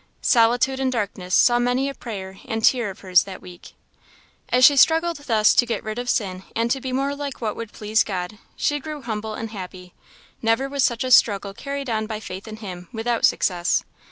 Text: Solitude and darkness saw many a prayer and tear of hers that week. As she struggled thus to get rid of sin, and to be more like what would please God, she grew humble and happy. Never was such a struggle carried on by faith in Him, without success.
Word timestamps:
Solitude 0.23 0.79
and 0.79 0.91
darkness 0.91 1.35
saw 1.35 1.59
many 1.59 1.87
a 1.87 1.93
prayer 1.93 2.39
and 2.45 2.63
tear 2.65 2.89
of 2.89 3.01
hers 3.01 3.21
that 3.25 3.39
week. 3.39 3.73
As 4.49 4.65
she 4.65 4.75
struggled 4.75 5.17
thus 5.17 5.53
to 5.53 5.63
get 5.63 5.83
rid 5.83 5.99
of 5.99 6.09
sin, 6.09 6.41
and 6.55 6.71
to 6.71 6.81
be 6.81 6.91
more 6.91 7.15
like 7.15 7.39
what 7.39 7.55
would 7.55 7.71
please 7.71 8.03
God, 8.03 8.39
she 8.55 8.79
grew 8.79 9.03
humble 9.03 9.35
and 9.35 9.51
happy. 9.51 9.93
Never 10.41 10.67
was 10.67 10.83
such 10.83 11.03
a 11.03 11.11
struggle 11.11 11.53
carried 11.53 11.87
on 11.87 12.07
by 12.07 12.19
faith 12.19 12.47
in 12.47 12.55
Him, 12.57 12.87
without 12.91 13.25
success. 13.25 13.83